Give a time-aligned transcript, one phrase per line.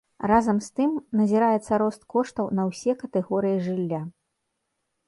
[0.29, 4.01] Разам з тым, назіраецца рост коштаў на ўсе катэгорыі жылля.